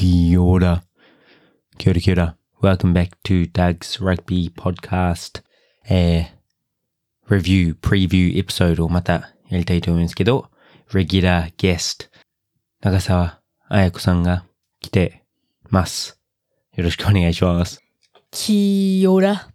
[0.00, 0.82] Kia ora.
[1.76, 2.36] Kia ora, kia ora.
[2.62, 5.42] Welcome back to Doug's Rugby Podcast.
[5.90, 10.48] えー、review, preview エピソードをまたやりたいと思うんですけど、
[10.90, 12.08] regular guest
[12.80, 14.46] 長澤彩子さんが
[14.80, 15.22] 来て
[15.68, 16.18] ます。
[16.76, 17.82] よろしくお願いします。
[18.30, 19.50] キーオラ。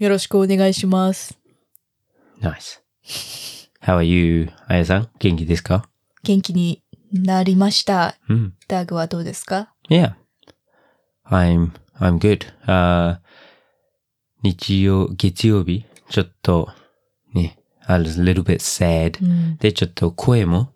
[0.00, 1.38] よろしくお願いします。
[2.40, 2.80] Nice.
[3.82, 5.88] How are you, あやさん元気ですか
[6.24, 6.82] 元気に
[7.12, 8.16] なりました。
[8.28, 8.54] うん。
[8.68, 10.12] ダグはどうですか Yeah.
[11.30, 12.46] I'm, I'm good.
[14.42, 16.70] 日曜、月曜日、ちょっと、
[17.34, 19.22] ね、I was a little bit sad.
[19.24, 19.56] うん。
[19.58, 20.72] で、ちょっと声も、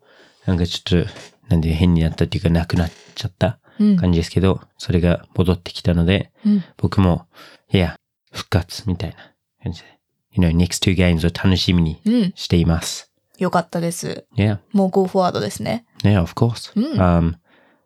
[0.47, 1.11] なんかちょっと、
[1.49, 3.97] なんで変になったっていうかなくなっちゃったうん。
[3.97, 6.65] 感じですけど、それが戻ってきたので、うん。
[6.77, 7.27] 僕も、
[7.73, 7.97] いや、
[8.33, 9.17] 復活みたいな
[9.63, 9.87] 感じで、
[10.33, 12.33] you know, next two games を楽しみにうん。
[12.35, 13.13] しています。
[13.39, 14.27] よかったです。
[14.37, 14.59] Yeah.
[14.73, 15.87] もう Go Forward ですね。
[16.03, 16.73] Yeah, of course.
[16.79, 17.35] うん Um,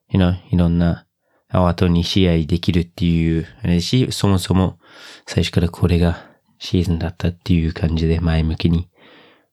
[0.09, 1.07] you know, いろんな、
[1.55, 4.81] ああと2試合できるっていう、あれだし、そもそも
[5.25, 6.27] 最初からこれが
[6.59, 8.89] シーズンだったっていう感じで前向きに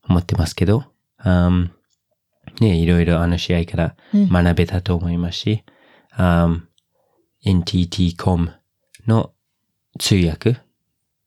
[0.09, 0.85] 思ってますけど、
[1.23, 1.69] um,
[2.59, 4.29] ね、いろいろあの試合からうん。
[4.29, 5.63] 学べたと思いますし、
[6.17, 6.61] um,
[7.45, 8.51] NTT.com
[9.05, 9.31] の
[9.99, 10.57] 通訳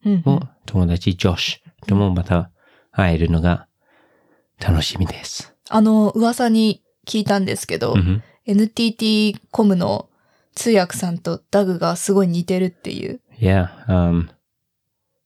[0.04, 0.22] うん。
[0.24, 2.50] も友達ジョシュともまた
[2.90, 3.68] 会えるのが
[4.60, 5.54] 楽しみです。
[5.70, 10.10] あの、噂に聞いたんですけど、うん NTT コムの
[10.54, 13.20] 通訳さんとダグがすごい似てるっていう。
[13.38, 14.28] Yeah, um,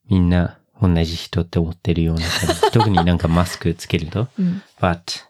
[0.08, 2.60] みんな同じ人って思ってるような感じ。
[2.72, 4.28] 特になんかマスクつけると。
[4.38, 4.62] うん。
[4.80, 5.24] But,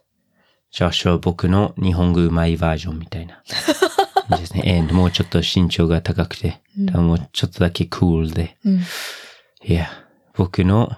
[0.70, 3.42] ジョシュは僕の日本語うまいバージョンみたいな
[4.36, 4.62] ですね。
[4.78, 8.56] And もうちょっと身長が高くて、うんもうちょっとだけクールで。
[8.64, 8.82] うん。
[9.64, 9.86] Yeah,
[10.34, 10.96] 僕の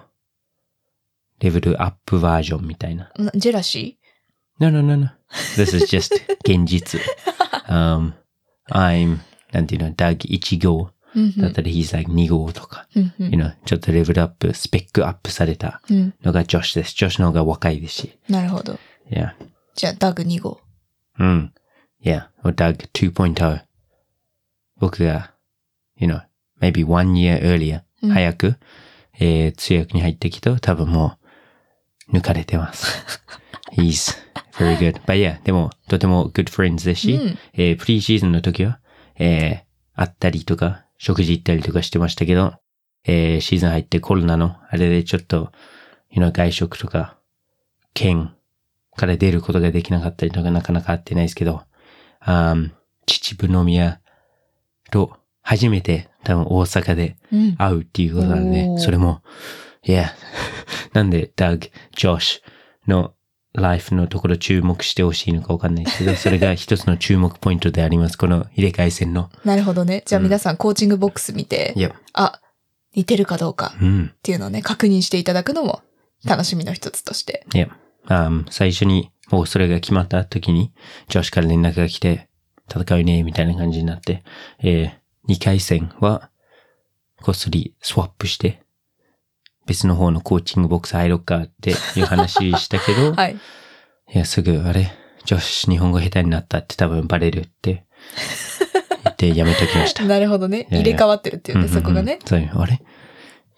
[1.39, 3.11] レベルアップバージョンみたいな。
[3.17, 3.97] なジェラシ
[4.59, 5.07] No, no, no, no.
[5.55, 6.13] This is just
[6.45, 7.01] 現実。
[7.67, 8.13] um,
[8.71, 9.19] I'm,
[9.51, 12.87] なんていうの、ダグ1号ーうんだったら he's like 2号とか。
[12.93, 16.13] you know, ちょっとレベルアップ、スペックアップされたうん。
[16.23, 16.95] のがジョシュです。
[16.95, 18.19] ジョシュの方が若いですし。
[18.29, 18.79] なるほど。
[19.09, 19.33] Yeah.
[19.75, 20.61] じゃあ、ダグ2号。
[21.19, 21.53] うん。
[22.03, 22.27] Yeah.
[22.43, 23.61] or Doug 2.0。
[24.79, 25.33] 僕が、
[25.97, 26.21] you know,
[26.59, 28.55] maybe one year earlier、うん早く、
[29.19, 31.17] えー、通訳に入ってきた多分も
[32.09, 33.05] う、抜かれてます。
[33.71, 34.17] He's
[34.53, 35.01] very good.
[35.05, 38.79] But yeah, でも、とても good friends ですし、うんえー、プリーシーズンの時は、
[39.17, 42.53] えー、会ったりとか、食事行ったりとかしてましたけど、
[43.05, 45.51] えー、シーズン入ってコロナの、あれでちょっと、
[46.11, 47.17] you know, 外食とか、
[47.93, 48.35] 県
[48.95, 51.63] から出ることができなかったりとか、なかなか会ってないですけど、
[52.19, 52.69] あー
[53.07, 53.99] 秩父宮
[54.91, 57.55] と初めて多分大阪でうん。
[57.55, 59.21] 会うっていうことなのでお、ーそれも、
[59.83, 60.11] いや、
[60.93, 63.13] なんで、ダグ、ジョシュの
[63.53, 68.17] ライフのところ注目してほしいのかわかんないですけど、それが一つの注目ポイントであります。
[68.17, 69.29] この入れ替え戦の。
[69.43, 70.03] なるほどね。
[70.05, 72.39] じゃあ皆さんコーチングボックス見て、いや、あ、
[72.95, 74.11] 似てるかどうかうん。
[74.13, 75.81] っていうのをね、確認していただくのも
[76.25, 77.45] 楽しみの一つとして。
[77.53, 77.69] いや、
[78.49, 80.73] 最初に、もうそれが決まった時に、
[81.09, 82.29] ジョシュから連絡が来て、
[82.69, 84.23] 戦うね、みたいな感じになって、
[84.59, 86.29] えー、2回戦は、
[87.21, 88.63] こっそりスワップして、
[89.67, 93.35] 別の方のコーチングボックス入ろっかっていう話したけど、 はい。
[94.13, 94.91] いや、すぐ、あれ、
[95.25, 97.85] ジョシュ日本語下手になったって多分バレるって
[99.03, 100.03] 言ってやめときました。
[100.05, 100.57] なるほどね。
[100.57, 102.19] いやいや入れ替わってるっていうね、うんうんうんそこがね。
[102.25, 102.81] そう、あれ？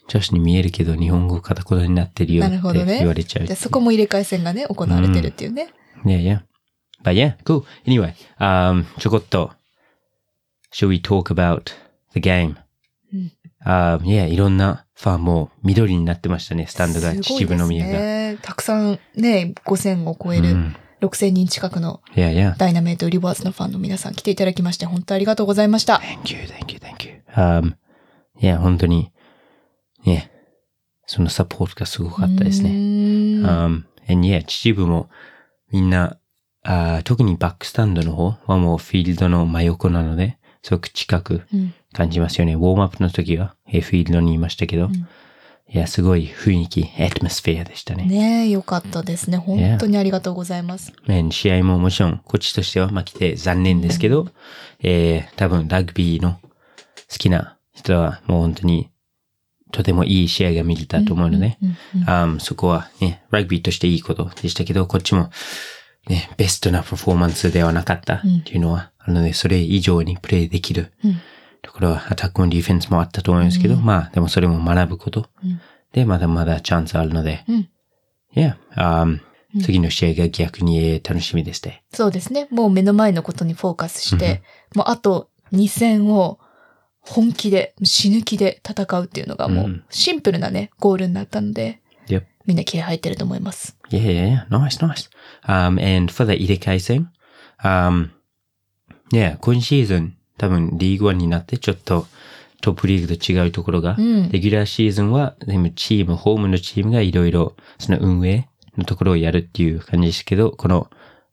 [0.09, 3.45] ジョシュに見えるけど日本語片言になってるよって言われちゃう。
[3.45, 5.69] じゃあそこも入れ替え戦がね、行われてるっていうね。
[6.05, 6.41] Yeah, yeah.
[7.03, 7.63] But yeah, cool.
[7.85, 9.51] Anyway, um, ちょこっと、
[10.73, 11.71] should we talk about
[12.13, 12.55] the game?
[13.65, 13.71] うん。
[13.71, 17.91] Um, yeah, いろんなファンも緑になってましたね、スタンドが、秩父宮が。
[17.93, 18.37] ね。
[18.41, 20.75] たくさんね、5000を超えるうん。
[21.01, 25.95] 6000人近くの.ダイナメイトリバーズのファンの皆さん来ていただきまして、本当ありがとうございました。
[25.95, 27.21] Thank you, thank you, thank you.
[27.35, 27.75] Um,
[28.39, 29.11] yeah, 本当に、
[30.05, 30.31] ね、
[31.05, 32.69] そのサポートがすごかったですね。
[32.69, 35.09] Um, and yeah, 秩父も
[35.71, 36.17] みんな、
[36.65, 42.55] あー特にバックスタンドの方はもうフィールドの真横なので、すごく近くうん感じますよね。
[42.55, 48.05] ウォームアップの時は、えーフィールドにいましたけど、んいや、すごい雰囲気、アトモスフェアでしたね。
[48.05, 49.37] ねえ、よかったですね。
[49.37, 50.93] 本当にありがとうございます。
[51.07, 54.27] And 試合ももちろん、こっちとしては負けて残念ですけど、
[54.81, 56.39] えー多分ラグビーの
[57.09, 58.89] 好きな人はもう本当に
[59.71, 61.57] とてもいい試合が見れたと思うので、
[62.39, 65.31] そこはね、ラグビーとしていいことでしたけど、こっちも
[66.07, 71.21] ね、ベストなパフォーマンスではなかったっていうのは、あるので、それ以上にプレイできるうん
[71.63, 75.27] ところは、アタックもディフェンスもあったと思うんですけど、まあ、でもそれも学ぶこと。
[75.43, 75.59] うん
[75.93, 77.69] で、まだまだチャンスあるので、うん
[78.35, 79.19] Yeah, um,
[79.61, 81.83] 次の試合が逆にえー楽しみですね。
[81.93, 82.47] そうですね。
[82.49, 84.41] もう目の前のことにフォーカスして、
[84.73, 86.39] もうあと2戦を
[86.99, 92.23] 本気で、死ぬ気で戦うっていうのがもうんうシンプルなね、ゴールになったので、Yep.
[92.47, 93.77] みんな気合入ってると思います。
[93.91, 94.49] Yeah, yeah, yeah.
[94.49, 95.09] Nice, nice.
[95.45, 97.11] Um, and for the 入れ替え戦、
[97.63, 98.09] um,
[99.11, 102.07] yeah, 今シーズン多分リーグワンになってちょっと
[102.61, 108.47] トップリーグと違うところが、うんレギュラーシーズンは全部チーム、ホームのチームがいろいろその運営
[108.77, 110.89] のところをやるっていう感じですけど、この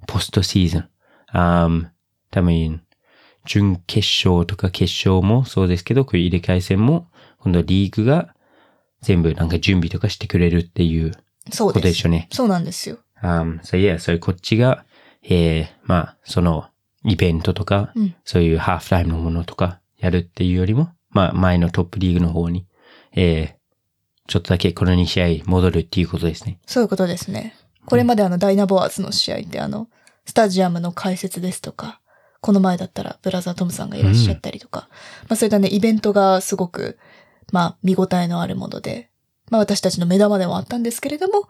[0.06, 0.88] ポストシーズン、
[1.32, 1.86] um,
[2.30, 2.82] 多分
[3.46, 7.08] 準決勝とか決勝もそうですけど、こういう入れ替え戦も
[7.38, 8.34] 今度リーグが
[9.02, 11.12] 全部なんか準備とかしてくれるっていう
[11.50, 11.74] そうで。
[11.74, 12.28] ことですしょうね。
[12.32, 12.98] そうなんですよ。
[13.22, 14.84] Um, so yeah, そういうこっちが、
[15.22, 16.69] えー、まあ、その、
[17.04, 22.66] イベントとか、うんそういうハーフタイムのものとかやるっていうよりも、まあ、前のトップリーグの方に、
[23.12, 23.60] えー、
[24.28, 26.58] ちょっとだけこの2試合戻るっていうことですね。
[26.66, 27.54] そういうことですね。
[27.86, 29.88] これまであのダイナボアーズの試合ってあの、
[30.24, 32.00] スタジアムの解説ですとか、
[32.40, 34.88] この前だったらブラザートムさんがいらっしゃったりとか、
[35.28, 36.98] まあそういったね、イベントがすごく、
[37.52, 39.10] まあ見応えのあるもので、
[39.50, 41.48] まあ私たちの目玉でもあったんですけれども、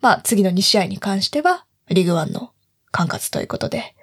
[0.00, 2.50] まあ次の2試合に関しては、リーグワンの
[2.90, 3.94] 管轄ということで、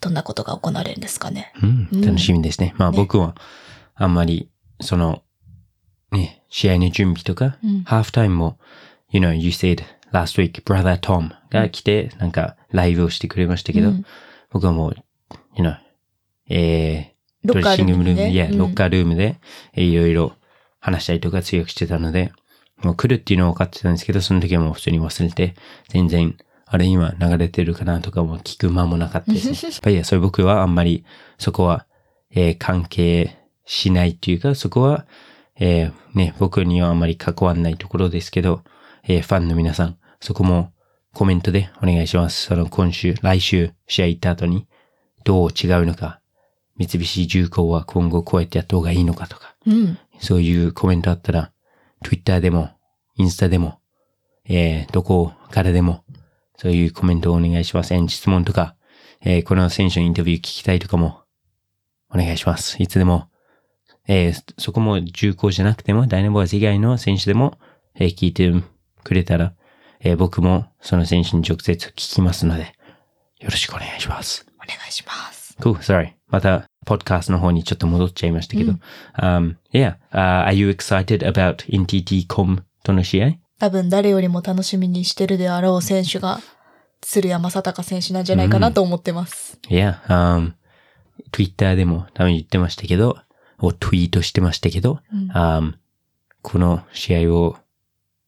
[0.00, 1.52] どんなことが行われるんですかね。
[1.62, 2.00] うんうん。
[2.00, 2.74] 楽しみですね。
[2.78, 2.96] まあね。
[2.96, 3.36] 僕は、
[3.94, 4.50] あんまり、
[4.80, 5.22] その、
[6.10, 7.82] ね、試合の準備とか、うん。
[7.84, 8.58] ハーフタイムも、
[9.10, 9.82] you know, you said
[10.12, 14.04] last week, brother Tom が来て、なんかライブをしてくれましたけど、うん。
[14.50, 14.96] 僕はもう、
[15.56, 15.76] you know,
[16.48, 18.14] えー、ロッカールームで。
[18.14, 18.58] ねドレッシングルーム、いや、うん。
[18.58, 19.38] ロッカールームで、
[19.74, 20.32] えーいろいろ
[20.80, 22.32] 話したりとか強くしてたので、
[22.78, 25.54] もう来るっていうのは分かってたんですけど、その時はもう普通に忘れて、
[25.88, 26.36] 全然、
[26.72, 29.58] あれ今流れてるかなとかも聞く間もなかったですね。
[29.70, 31.04] やっぱりいや、それ僕はあんまり、
[31.36, 31.86] そこは、
[32.30, 33.36] えー関係
[33.66, 35.04] しないっていうか、そこは、
[35.58, 38.62] えーね、僕にはあんまり関わんないところですけど、
[39.02, 40.72] えーファンの皆さん、そこも
[41.12, 42.46] コメントでお願いします。
[42.46, 44.68] その今週、来週試合行った後に、
[45.24, 46.20] どう違うのか、
[46.76, 49.98] 三菱重工は今後こうやってやった方がいいのかとか、うん。
[50.20, 51.50] そういうコメントあったら、
[52.04, 52.70] Twitter でも、
[53.16, 53.80] インスタでも、
[54.44, 56.04] えー、どこからでも、
[56.60, 57.94] そういうコメントをお願いします。
[57.94, 58.76] えー質問とか、
[59.22, 61.22] えーこの選手のインタビュー聞きたいとかも、
[62.12, 62.76] お願いします。
[62.82, 63.28] いつでも、
[64.06, 67.58] えーそこも重工じゃなくても、ダイナボアーズ以外の選手でも、
[67.94, 68.52] えー聞いて
[69.04, 69.54] くれたら、
[70.00, 72.74] えー僕もその選手に直接聞きますので、
[73.38, 74.44] よろしくお願いします。
[74.56, 75.56] お願いします。
[75.60, 76.12] Cool, sorry.
[76.28, 78.72] また、ポッドキャストの方にちょっと戻っちゃいましたけど。
[78.72, 78.80] うん
[79.16, 86.40] um, yeah, uh, are you excited about NTT.com との試合多分誰よりも楽しみにしてるであろう選手が、
[87.00, 89.58] 鶴山正隆選手なんじゃないかなと思ってます。
[89.68, 90.52] ?Yeah, um,
[91.30, 93.18] Twitter でも多分言ってましたけど、
[93.58, 95.74] をツイートしてましたけど、うん um,
[96.42, 97.56] この試合を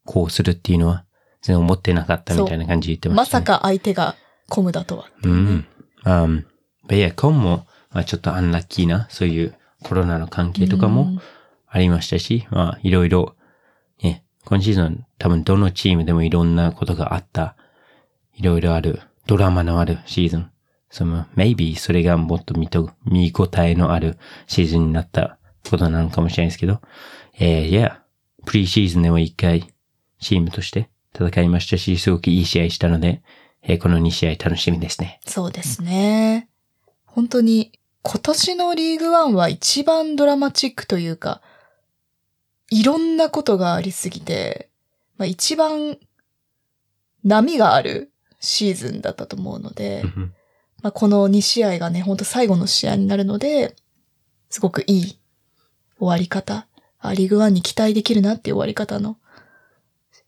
[0.05, 1.03] こうするっていうのは
[1.41, 3.45] 全然思ってなかったみたいな感じで言ってまました、ね。
[3.45, 4.15] さか相手が
[4.49, 5.09] コムだとは。
[5.23, 5.65] うん。
[6.05, 6.45] um,
[6.87, 11.21] but yeah, コンも、まあ、ちょっとアンラッキーな、そういうコロナの関係とかも、うん
[11.75, 13.42] ありましたし、まあ、いろいろ、ね、
[14.45, 17.55] 今シーズン多分どのチームでもいろんなことがあった、
[18.35, 20.51] いろいろある、ドラマのあるシーズン。
[20.89, 24.17] その、maybe それがもっと見と、見応えのある
[24.47, 25.37] シーズンになった
[25.69, 26.81] ことなのかもしれないですけど、
[27.39, 28.01] えー、いや、
[28.45, 29.73] プリシーズンでも一回
[30.19, 33.21] チームとして戦いましたし、すごくいい試合したので、
[33.61, 35.19] えーこの2試合楽しみですね。
[35.25, 36.49] そうですね。
[37.05, 41.41] 本当に、今年のリーグワンは一番ドラマチックというか、
[42.73, 44.69] いろんなことがありすぎて、
[45.17, 45.97] まあ、一番
[47.23, 50.03] 波があるシーズンだったと思うので、
[50.81, 53.75] まあ、この2試合がね、本当最後の試合になるので、
[54.49, 55.19] すごくいい
[55.99, 56.65] 終わり方、
[56.99, 59.17] あリーグワンに期待できるなっていう終わり方の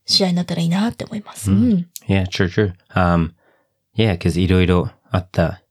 [0.05, 1.51] 試合になったらいいなって思います。
[1.51, 1.89] うんうん。
[2.07, 2.73] Yeah, true, true.
[2.93, 3.31] Um,
[3.97, 5.63] yeah, because いろいろあった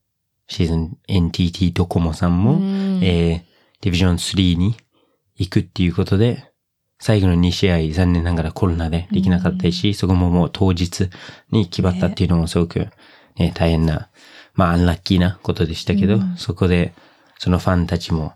[0.47, 4.75] シーズン NTT ドコモさんも、うんえー、ディビジョン3に
[5.37, 6.51] 行くっていうことで、
[6.99, 11.09] 最後の2試合残念ながらコロナでできなかったし、そこももう当日
[11.51, 12.87] に決まったっていうのもすごく、
[13.37, 14.09] ね、大変な、
[14.53, 16.93] まあアンラッキーなことでしたけど、うんそこで
[17.37, 18.33] そのファンたちも、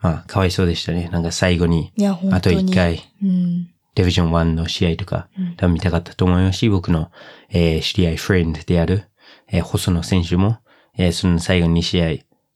[0.00, 1.08] まあかわいそうでしたね。
[1.10, 1.92] なんか最後に
[2.30, 2.72] あと当に。
[2.72, 3.70] 1回うん。
[3.96, 7.10] ディビジョン1の試合とかうん、多分見たかったと思いますし、僕の、
[7.50, 9.04] えー知り合い、フレンドである、
[9.48, 10.58] えー細野選手も、
[10.96, 12.08] えーその最後2試合、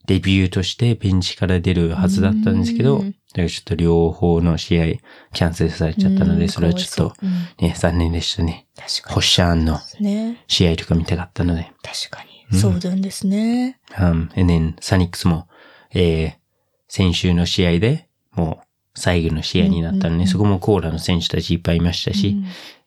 [0.07, 4.85] デビューとしてベンチから出るはずだったんですけど、うんだからちょっと両方の試合、
[5.33, 7.14] キャンセルされちゃったので、うんそれはちょっと、
[7.61, 8.66] ね、残念でしたね。
[8.76, 10.07] 確かホッシャーンのに。
[10.07, 10.45] ね。
[10.49, 11.71] 試合とか見たかったので。
[11.80, 12.28] 確かに。
[12.52, 13.78] うんそうなんですね。
[13.95, 15.47] Um, and then サニックスも、
[15.95, 16.40] えー
[16.88, 18.66] 先週の試合で、もう
[18.97, 22.37] 最後の試合になったので、うんうんうんそこもコーラの選手たちいっぱいいましたし、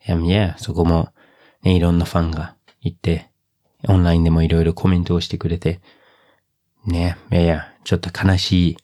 [0.06, 1.08] Um, yeah, そこも、
[1.62, 3.30] ね、いろんなファンが行って、
[3.88, 5.80] オンラインでもいろいろコメントをしてくれて、
[6.86, 8.76] ね、いやいや、ちょっと悲しい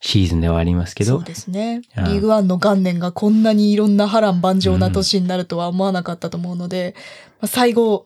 [0.00, 1.82] シーズンではありますけどそう、ですね。
[1.96, 6.94] リーグワンの元年がこんなにいろんな波乱万丈な年になるとは思わなかったと思うので、
[7.40, 8.04] まあ、最後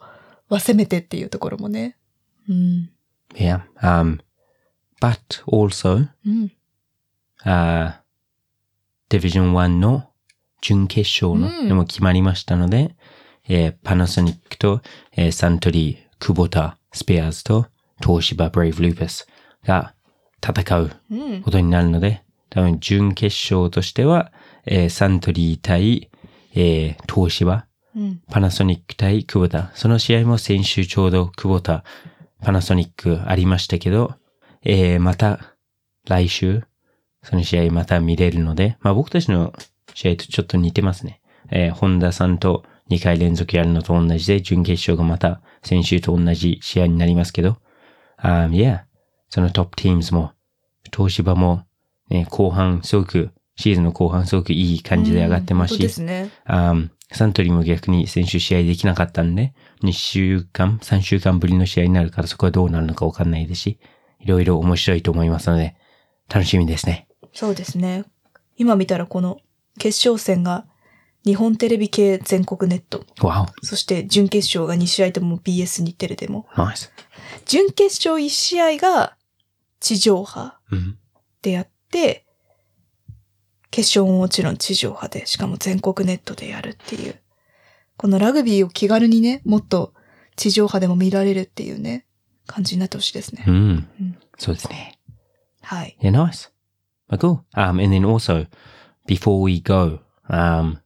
[0.48, 1.96] はせめてっていうところもね。
[2.48, 2.90] うん。
[3.34, 4.20] yeah, um,
[5.00, 6.52] but also, うん。
[7.44, 7.94] uh,
[9.10, 10.08] Division 1の
[10.60, 12.94] 準決勝の、うんでも決まりましたので、
[13.48, 17.66] えーパナソニックと、えーサントリー、クボタ、スペアーズと
[18.04, 19.26] 東芝ブレイブルーパス
[19.64, 19.94] が
[20.46, 21.42] 戦ううん。
[21.42, 24.32] ことになるので、多分準決勝としては、
[24.66, 26.10] えーサントリー対、
[26.54, 28.20] えー東芝、うん。
[28.30, 29.70] パナソニック対クボタ。
[29.74, 31.84] その試合も先週ちょうどクボタ、
[32.42, 34.14] パナソニックありましたけど、
[34.62, 35.56] えーまた
[36.06, 36.64] 来週、
[37.22, 39.52] その試合また見れるので、まあ僕たちの
[39.94, 41.20] 試合とちょっと似てますね。
[41.50, 47.56] えー、本田さんと2回連続やるのと同じで、準決勝がまた先週と同じ試合になりますけど、
[48.18, 48.84] あー、いや、
[49.30, 50.32] そのトップチームズも、
[50.92, 51.64] 東芝も、
[52.10, 56.30] ね、後半すごく、シーズンの後半すごくいい感じで上がってますし、うんね。
[56.44, 63.78] あーサントリーも逆に先週試合できなかったんで、2週間、3週間ぶりの試合になるからそこはどうなるのかわかんないですし、
[64.20, 65.74] いろいろ面白いと思いますので、
[66.28, 67.08] 楽しみですね。
[67.32, 68.04] そうですね。
[68.56, 69.38] 今見たらこの
[69.78, 70.66] 決勝戦が
[71.24, 73.04] 日本テレビ系全国ネット。
[73.26, 76.46] わそして準決勝が2試合とも BS 日テレでも。
[76.56, 76.92] お、ナイス。
[77.46, 79.16] 準決勝1試合が
[79.80, 80.98] 地上波うん。
[81.42, 82.24] でやって、
[83.70, 87.20] 決勝ももちろん地上波で、しかも全国ネットでやるっていう。
[87.96, 89.92] このラグビーを気軽にね、もっと
[90.36, 92.06] 地上波でも見られるっていうね、
[92.46, 93.44] 感じになってほしいですね。
[93.46, 93.58] うんう
[94.02, 94.18] ん。
[94.38, 94.98] そうですね。
[95.62, 95.96] はい。
[96.00, 96.50] Yeah, nice.
[97.10, 97.40] But cool.
[97.54, 98.46] Um, and then also,
[99.06, 100.78] before we go, um,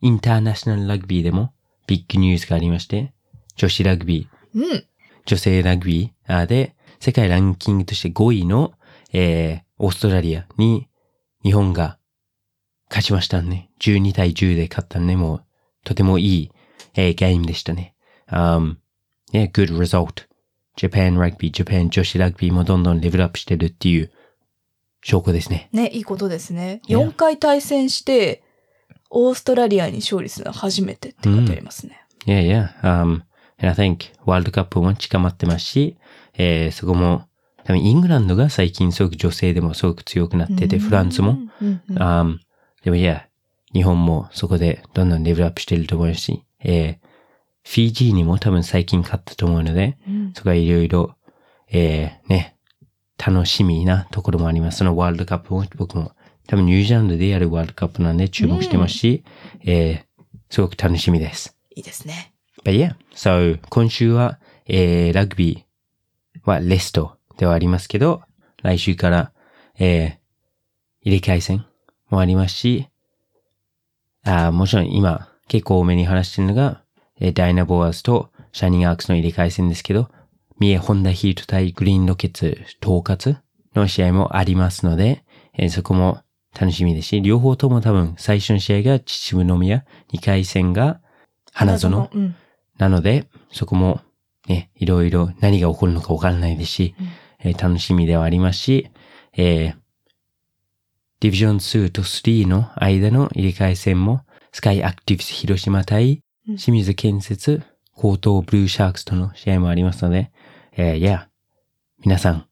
[0.00, 1.52] インターナショナルラグビーでも
[1.86, 3.12] ビッグニュースがありまして、
[3.56, 4.84] 女子ラグビー、うん。
[5.26, 8.72] 女性ラグビーで、世界ランキングとして5位の、
[9.12, 10.88] えー、オーストラリアに
[11.42, 11.98] 日本が
[12.88, 13.70] 勝ちましたね。
[13.80, 15.16] 12対10で勝ったね。
[15.16, 15.44] もう、
[15.84, 16.50] とてもいい、
[16.94, 17.94] えー、ゲームでしたね。
[18.28, 18.76] Um,
[19.32, 20.26] yeah, good result.
[20.76, 24.10] Japan Rugby, Japan 女子ラグビーもどんどんレベルアップしてるっていう
[25.02, 25.68] 証拠ですね。
[25.72, 26.80] ね、いいことですね。
[26.88, 27.08] Yeah.
[27.08, 28.42] 4回対戦して、
[29.10, 32.06] オーストラリアに勝利するのは初めてって書いてありますね。
[32.26, 32.80] Yeah, yeah.
[32.82, 33.22] Um,
[33.58, 35.96] and I think ワールドカップも近まってますし、
[36.34, 37.26] えー、そこも、
[37.64, 41.38] 多分イングランドが最近すごく女性でもすごく強くなってて、フランスも。
[41.60, 42.38] うんうん Um,
[42.84, 43.26] でもいや、
[43.72, 47.08] 日本もそこでどんどんレベルアップしてると思うし、えー、
[47.64, 51.16] フィジーにも多分最近勝ったと思うので、うんそこはいろいろ、
[51.68, 52.56] えー、ね、
[53.18, 54.78] 楽しみなところもあります。
[54.78, 56.12] そのワールドカップも僕も
[56.46, 59.24] 多分ニュージーランドでやるワールドカップなんで注目してますし、
[59.64, 61.56] えー、すごく楽しみです。
[61.74, 62.35] いいですね。
[62.66, 68.22] But yeah, so 今週は、えー、ラグビーはレストではありますけど、
[68.60, 69.32] 来週から、
[69.78, 71.66] えー、入れ替え戦
[72.10, 72.88] もありますし、
[74.24, 76.82] あもちろん今結構多めに話してるのが、
[77.20, 80.08] えーダイナボアーズとシャニングアークスの入れ替え戦ですけど、
[80.58, 83.36] 三重ホンダヒート対グリーンロケッツ統括
[83.76, 85.24] の試合もありますので、
[85.56, 86.18] えーそこも
[86.58, 91.00] 楽しみですし、両方とも多分最初の試合が秩父宮、2回戦が
[91.52, 92.34] 花園、うん。
[92.78, 94.00] なので、そこも
[94.48, 97.06] ね、いろいろ何が起こるのかわからないですし、うん
[97.40, 98.90] えー楽しみではありますし、
[99.36, 99.74] えー、
[101.20, 110.30] ディビジョン2と3の間の入れ替え戦も、スカイアクティブス広島対うん清水建設、高等ブルーシャークスとの試合もありますので、
[110.72, 111.28] えー、いや、
[112.04, 112.46] 皆さん、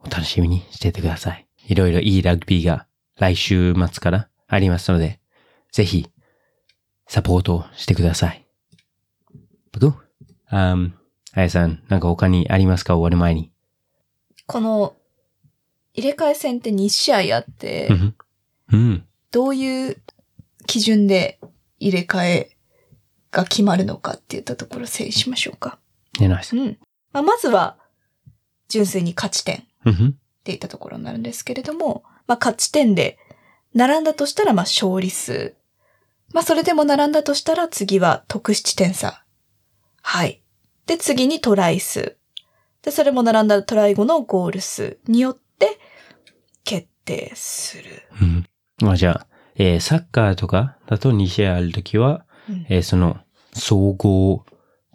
[0.00, 1.46] お楽しみにしていてください。
[1.68, 2.86] いろいろいいラグビーが
[3.18, 5.18] 来週末からありますので、
[5.72, 6.08] ぜひ、
[7.08, 8.45] サポートをしてください。
[9.80, 9.94] 僕
[10.48, 10.94] あん、
[11.32, 12.94] あやさん、なんか他にありますか？
[12.96, 13.52] 終わる前に。
[14.46, 14.96] この、
[15.94, 18.16] 入れ替え戦って2試合あってう、ん。
[18.72, 19.06] うん。
[19.32, 19.96] どういう
[20.66, 21.40] 基準で
[21.78, 22.56] 入れ替え
[23.32, 25.78] が決まるのかっていったところを整理しましょうか。
[26.20, 26.56] ね、ナイス。
[26.56, 26.78] うん。
[27.12, 27.76] まあ、まずは、
[28.68, 29.64] 純粋に勝ち点。
[29.84, 30.16] うん。
[30.40, 33.18] っていったところになるんですけれども、まあ、勝ち点で
[33.74, 35.54] 並んだとしたら、まあ、勝利数。
[36.32, 39.24] まあ、それでも並んだとしたら、次は得失点差。
[40.08, 40.40] はい。
[40.86, 42.16] で、次にトライ数。
[42.82, 45.80] で、それも並んだトライ後のゴール数によって
[46.64, 47.84] 決定する。
[48.22, 48.46] うん。
[48.80, 53.18] まあじゃあ、えーサッカーとかだと2試合あるときは、うんえーその、
[53.52, 54.44] 総合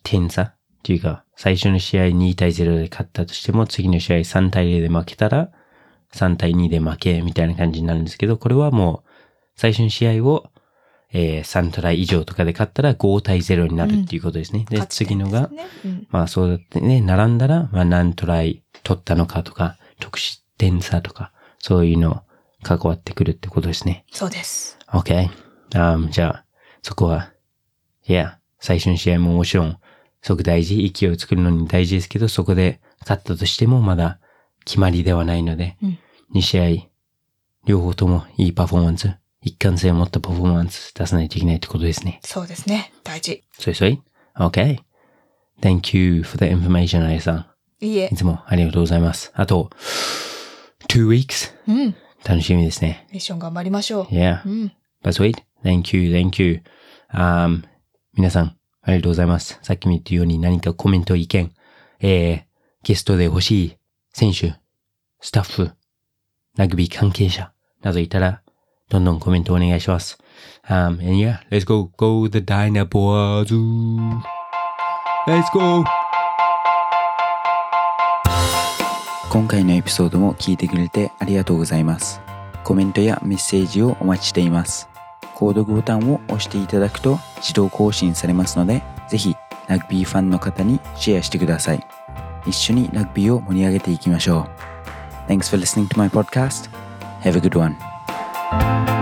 [0.03, 5.51] 点差っていうか、最初の試合2対0で勝ったとしても、次の試合3対0で負けたら、
[6.13, 9.09] 3対2で負けみたいな感じになるんですけど、これはもう、
[9.57, 10.50] 最初の試合を、
[11.13, 14.65] えー3トライ以上とかで勝ったら5対0になるっていうことですね。
[14.69, 15.49] で、勝ち点次のが、
[15.85, 22.23] うんまあそうだってね、並んだら、まあ何トライ取ったのかとか、得失点差とか、そういうの
[22.63, 24.05] 関わってくるってことですね。
[24.11, 24.77] そうです。
[24.87, 25.29] OK。
[25.71, 26.45] Um, じゃあ、
[26.81, 27.31] そこは、
[28.07, 29.77] いや、最初の試合ももちろん、
[30.21, 34.19] すごく大事、勢いを作るのに大事ですけど、そこで勝ったとしてもまだ
[34.65, 35.99] 決まりではないので、うん
[36.33, 36.87] 2試合、
[37.65, 42.19] 両方ともいいパフォーマンス、一貫性を持ったパフォーマンス出さないといけないってことですね。
[42.23, 42.93] そうですね。
[43.03, 43.43] 大事。
[43.57, 44.01] そいそい
[44.35, 44.79] ?OK。
[45.61, 47.45] Thank you for the information, あやさん。
[47.79, 48.15] いいえい。
[48.15, 49.31] つもありがとうございます。
[49.35, 49.71] あと、
[50.87, 51.95] two weeks うん。
[52.23, 53.07] 楽しみですね。
[53.11, 54.03] ミッション頑張りましょう。
[54.05, 54.41] Yeah.
[54.45, 54.71] うん。
[55.03, 55.43] But sweet.
[55.63, 56.61] Thank you, thank you.
[57.11, 57.63] Um,
[58.13, 59.59] 皆さん、ありがとうございます。
[59.63, 61.51] さっきも言ったように何かコメント、意見、
[61.99, 62.43] えー、
[62.83, 63.77] ゲストで欲しい
[64.13, 64.55] 選手、
[65.19, 65.71] スタッフ、
[66.57, 68.41] ラグビー関係者などいたら、
[68.91, 70.17] どんどんコメントお願いします。
[70.67, 73.47] Um, and yeah, let's go, go the Dynaboars!
[75.25, 75.85] Let's go!
[79.29, 82.19] 今回のエピソードも聞いてくれてありがとうございます。
[82.65, 84.89] コメントやメッセージをお待ちしています。
[85.35, 89.35] 購読ボタンを押していただくと自動更新されますので、ぜひ
[89.69, 91.87] ラグビーファンの方にシェアしてください。
[92.45, 94.49] 一緒にラグビーを盛り上げていきましょ
[95.27, 95.31] う。
[95.31, 96.69] Thanks for listening to my podcast.
[97.21, 97.90] Have a good one.
[98.51, 99.00] you